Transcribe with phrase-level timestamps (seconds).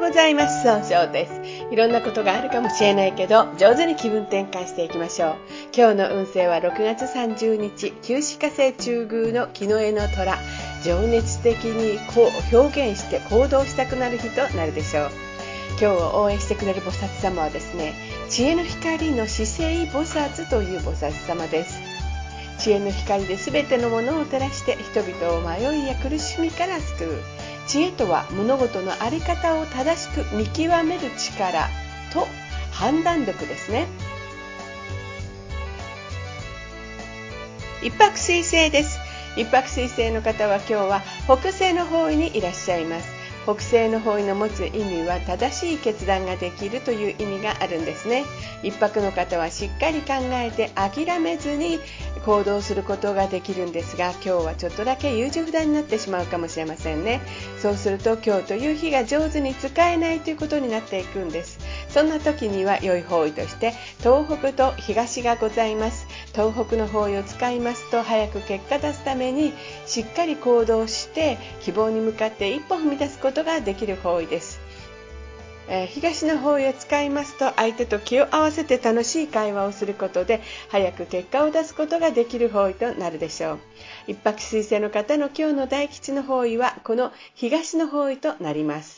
[0.00, 0.62] ございます。
[0.62, 1.32] 総称です。
[1.72, 5.36] いろんなことがあるかもしれないけど、上手に気分転換していきましょう。
[5.76, 10.38] 今日の運勢は6月30日、旧歯科星中宮の木の絵の虎。
[10.84, 15.10] 情熱的にこう表現して行動したくなる日となるでしょう。
[15.70, 17.94] 今日を応援してくれる菩薩様はですね、
[18.28, 21.80] 知恵の光の姿勢菩薩という菩薩様です。
[22.58, 27.22] 知恵の光で全てのものを照らして人々を迷いや苦しみから救う。
[27.68, 31.68] 知恵とは物事の在り方を正しく見極める力
[32.14, 32.26] と
[32.72, 33.86] 判断力ですね。
[37.82, 38.98] 一泊水星です。
[39.36, 43.17] 一泊水星の方は今日は北西の方位にいらっしゃいます。
[43.48, 48.26] 北西の方位の持つ意味は正しい決断ができるという意味があるんですね。
[48.62, 51.80] 一泊の方はしっかり考えて諦めずに
[52.26, 57.22] 行動することができるんですが今日はちょっとだけ優柔不断になってしまうかもしれませんね。
[57.62, 61.57] そうすると今日という日が上手に使えないということになっていくんです。
[61.88, 66.06] そんな時には良い方位として東北と東がございます。
[66.32, 69.52] 東北の方位を使いますと早く結果出すために
[69.86, 74.60] しっかり行動して希望に向かって一歩踏み出すことができる方位です。
[75.70, 83.58] えー、東の方へ使いますと相手と気を合わせて楽しい会話をすることで早く結果を出すことができる方位となるでしょう。
[84.06, 88.97] 一泊水星の方の今日の大吉の方位はこの東の方位となります。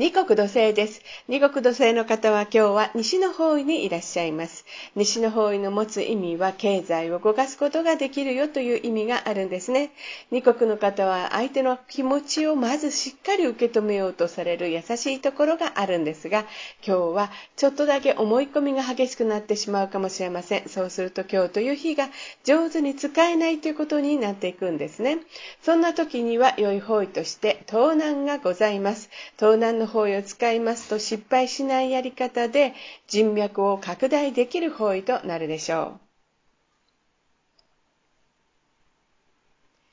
[0.00, 1.02] 二国土星です。
[1.28, 4.64] 二国土星の方は今日は西の方位にいらっしゃいます。
[4.96, 9.90] 西の方位の持つ意味は経済を動かすことができるよという意味があるんですね。
[10.30, 16.46] 二国の方は相手の気持ちをまずしっかり受け止めようとされる優しいところがあるんですが、
[16.82, 20.68] 今日はちょっとだけ思い込みが激しくなってしまうかもしれません。
[20.70, 22.08] そうすると今日という日が
[22.44, 25.18] 上手に使えないということになっていくんですね。
[25.60, 29.10] そんな時には良い方位として盗難がございます。
[29.36, 32.74] 盗難の方位を使いますと失敗しないやり方で
[33.08, 36.09] 人脈を拡大できる方位となるでしょう。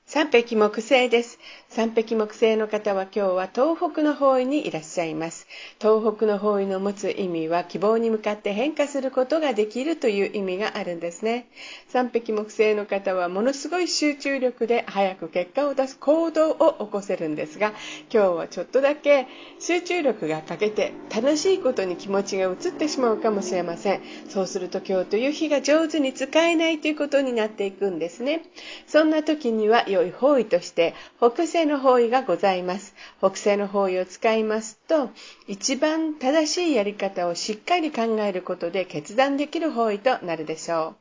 [0.09, 1.37] 三匹木星です。
[1.67, 5.47] 三匹木星の方は今日は東北の方位にいらっしゃいます。
[5.81, 11.47] 東北の方位の持つ意味は希望に向かって変化することができるという意味があるんですね。
[11.89, 17.73] 三匹木星の方はものすごい集中力で早く結果を出す行動を起こせるんですが、
[18.09, 19.27] 今日はちょっとだけ
[19.59, 24.01] 集中力が欠けて楽しいことに気持ちが移ってしまうかもしれません。
[24.29, 28.43] そうすると今日という日が上手に使えないということになっていくんですね。
[28.87, 32.93] そんな時には良い方位として北西の方位がございます。
[33.19, 35.09] 北西の方位を使いますと、
[35.47, 40.95] 一番正しいやり方をしっかり考えることで決断できる方位となるでしょう。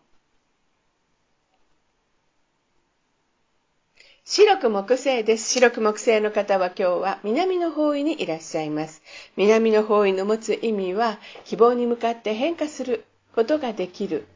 [4.25, 5.49] 白く木星です。
[5.51, 9.03] 白く木星の方は今日は南の方位にいらっしゃいます。
[9.37, 14.27] 南の方位の持つ意味は希望に向かって変化することができる。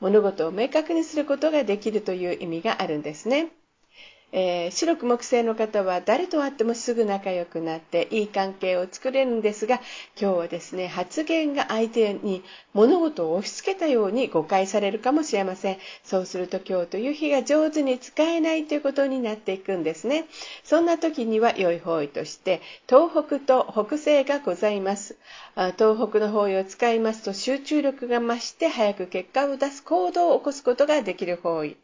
[0.00, 3.48] 物事を明確にすることができるという意味があるんですね。
[4.36, 9.76] えー、白く木星の方は誰と会ってもすぐ仲良くなっていい関係を作れるんですが
[10.20, 12.42] 今日はですね発言が相手に
[12.72, 15.78] 物事を押し付けたように誤解されるかもしれません。
[16.02, 20.24] そうすると今日という日が上手に使えないということになっていくんですね。
[20.64, 25.16] そんな時には良い方位として東北と北西がございます。
[25.78, 31.76] 東北の方位を使いますと集中力が増して早く結果を出す行動を起こすことができる方位。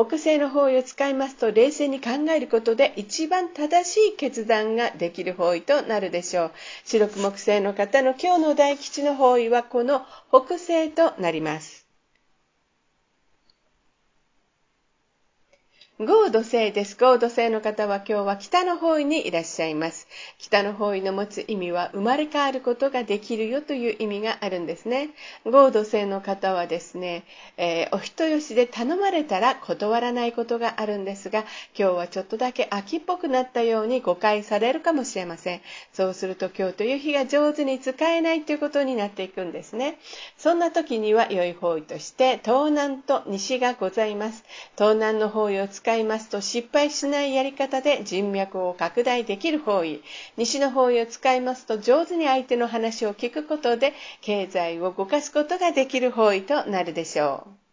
[0.00, 6.52] 北西の方位を使いますと冷静に考えることで一番正しい決断ができる方位となるでしょう。
[6.84, 11.77] 四六木星の方の今日の大吉の方位はこの北西となります。
[16.00, 16.96] 合土星です。
[16.96, 20.06] 合土星の方は今日は北の方位にいらっしゃいます。
[20.38, 25.10] 北の方位の持つ意味は生まれ変わることができるよという意味があるんですね。
[25.44, 27.24] 合土星の方はですね、
[27.56, 31.40] えー、お人よしで頼まれたら断らないことがあるんですが、
[31.76, 35.60] 今日はちょっとだけ秋っぽくなったように誤解されるかもしれません。
[35.92, 39.98] そうすると今日という日が上手に使えないということになっていくんですね。
[40.36, 44.44] そんな時には良い方位として東南と西がございます。
[44.76, 50.02] 東南の方位を使使いますと失敗しないやり方で人脈を拡大できる方位。
[50.36, 57.67] 西の方位を使いますと上手に相手の話を聞くことで経済を動かすことができる方位となるでしょう。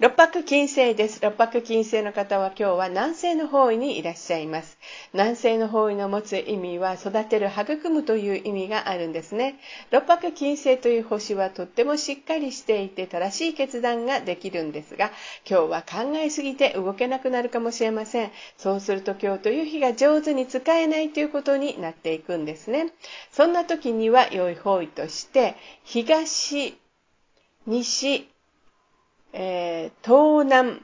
[0.00, 1.20] 六白金星です。
[1.20, 4.78] 六白金星の方は今日は南西の方位にいらっしゃいます。
[5.12, 9.60] 南西の方位の持つ意味は育てる、育むという意味があるんですね。
[9.90, 15.10] 六白金星という星はとってもしっかりしていて正しい決断ができるんですが、
[15.46, 18.30] 今日は考えすぎて動けなくなるかもしれません。
[18.56, 22.90] そうすると今日という日が上手に使えないということになっていくんですね。
[23.32, 26.74] そんな時には良い方位として、東、
[27.66, 28.29] 西、
[29.32, 30.82] えー、東南、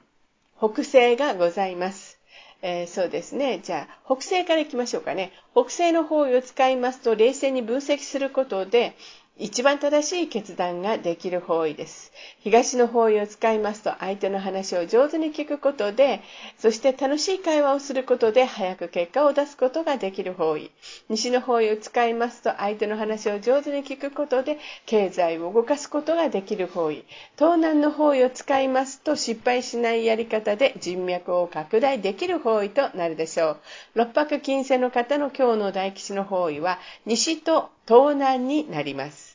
[0.59, 2.19] 北西がございます。
[2.63, 3.61] えー、そうですね。
[3.63, 5.33] じゃあ、北西から行きましょうかね。
[5.53, 8.95] 北西の方を使いますと、冷静に分析することで、
[9.39, 12.11] 一番正しい決断ができる方位です。
[12.41, 16.23] 東の方位を使いますと相手の話を上手に聞くことで、
[16.59, 20.71] そして楽しい会話をすることで早く結果を出すことができる方位。
[21.11, 27.05] 西の方位を使いますと相手の話を上手に聞くことで経済を動かすことができる方位。
[27.39, 33.59] 東南の方位を使いますと失敗しないやり方で人脈を拡大できる方位となるでしょう。
[33.97, 39.26] 六白金星の方の今日の大吉の方位は西と東南になります。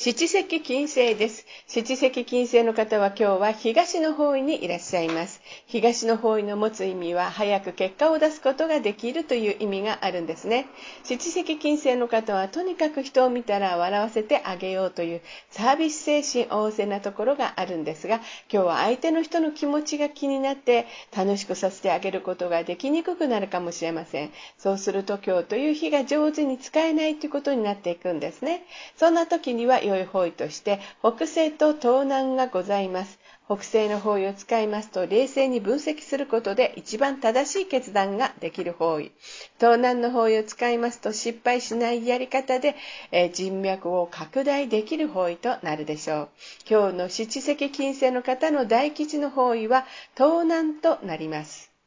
[0.00, 1.44] 七石金星です。
[1.66, 5.40] 七石金星の方は今日は東の方位にいらっしゃいます。
[5.66, 10.66] 東の方位の持つ意味は早く結果を出すことができるという意味があるんですね。
[11.02, 18.20] 七石金星の方はとにかく人を見たら笑わせてあげようというサービス精神旺盛なところがあるんですが、
[18.52, 24.30] 今日は相手の人の気持ちが気になって楽しくさせてあげることができにくくなるかもしれません。
[24.58, 28.62] そうすると今日という日が上手に使えないということになっていくんですね。
[28.96, 33.18] そんな時には良い方位として北西と東南がございます。
[33.46, 39.10] 北西の方位を使いますと冷静に分析することで一番正しい決断ができる方位。
[39.58, 42.76] 東南の方位を使いますと失敗しないやり方で、
[43.10, 46.28] え人脈を拡大できる方位となるでしょう。
[46.68, 51.77] 今日の七石金星の方の大吉の方位は東南となります。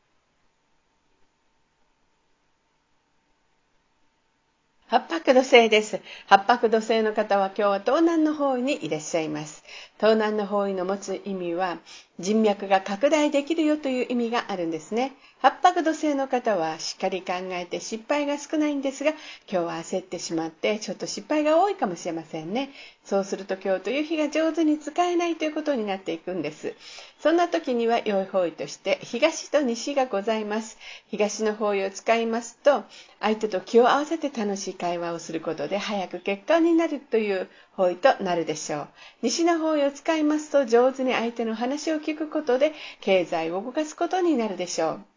[4.91, 6.01] 八白土星です。
[6.27, 9.63] 八白土星の方は今日は東南の方にいらっしゃいます。
[10.01, 11.77] 東南の方位の持つ意味は
[12.19, 15.13] 人脈が拡大できるよという意味があるんですね。
[15.41, 22.71] 八白土星の方はしっかり考えて失敗が少ないんですが、今日は焦ってしまってちょっと失敗が多いかもしれませんね。
[23.03, 26.73] そうすると今日という日が上手に使えないということになっていくんです。
[27.19, 30.79] そんな時には良い方位として東と西がございます。
[31.09, 32.83] 東の方位を使いますと、
[33.19, 38.87] 相手と気を合わせて楽しい会話をすることで早く結果になるという方位となるでしょう。
[39.21, 45.10] 西の方位を使いますと上手に相手の話を聞くことで経済を動かすことになるでしょう。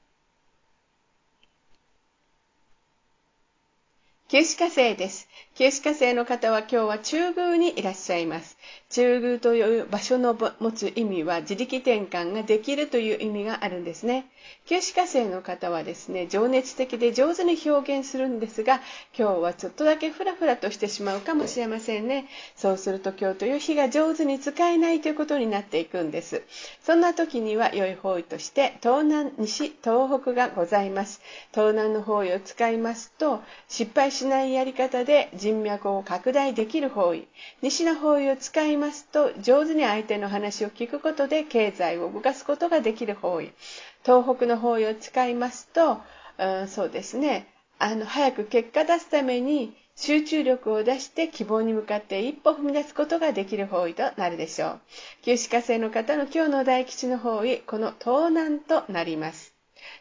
[4.34, 5.28] 九死火星です。
[5.54, 8.58] 九死火星の方は今日は中宮にいらっしゃいます。
[8.90, 14.26] 中宮という場所の持つ意味は自力転換ができるという意味があるんですね。
[14.66, 18.80] 九死火星の方はですね、情熱的で上手に表現するんですが、
[19.16, 22.26] 今日はちょっとだけフラフラとしてしまうかもしれませんね。
[22.56, 26.42] そうすると今日という日が上手に使えないということになっていくんです。
[26.82, 31.20] そんな時には良い方位として東南、西、東北がございます。
[31.52, 37.28] 東南の方位を使いますと、失敗ししないやり方で人脈を拡大できる方位。
[37.60, 43.52] 西の方位を使いますと、上手に相手の話を聞くことで経済を動かすことができる方位。
[44.02, 45.98] 東北の方位を使いますと、
[46.38, 47.48] うん、そうですね、
[47.78, 54.80] あの、早く結果出すために集中力を出して希望に向かって一歩踏み出すことができる方位となるでしょう。
[55.22, 59.53] 旧歯科生の方の今日の大吉の方位、この東南となります。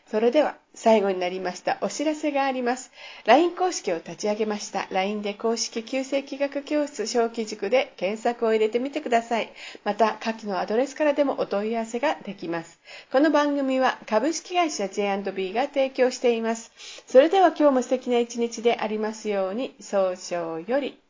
[0.09, 2.91] それでは最後になりましたお知らせがあります。
[3.25, 4.87] LINE 公式を立ち上げました。
[4.91, 9.51] LINE で公式旧世紀学教室小規塾で検索を入れてみてください。
[9.83, 12.79] また、下記のアドレスからでもお問い合わせができます。
[13.11, 16.71] この番組は株式会社 J&B が提供しています。
[17.07, 21.02] それでは今日も素敵な一日でありますように、早々より。